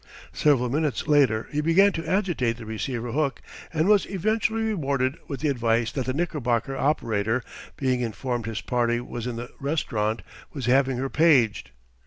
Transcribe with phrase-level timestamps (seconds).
[0.33, 3.39] Several minutes later he began to agitate the receiver hook
[3.71, 7.43] and was eventually rewarded with the advice that the Knickerbocker operator,
[7.77, 11.69] being informed his party was in the rest'runt, was having her paged.